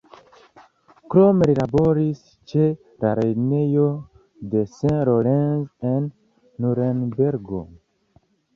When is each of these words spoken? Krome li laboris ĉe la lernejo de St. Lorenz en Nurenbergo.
Krome 1.13 1.47
li 1.49 1.55
laboris 1.59 2.23
ĉe 2.53 2.65
la 3.05 3.11
lernejo 3.21 3.85
de 4.55 4.65
St. 4.73 4.97
Lorenz 5.13 5.89
en 5.93 6.11
Nurenbergo. 6.65 7.63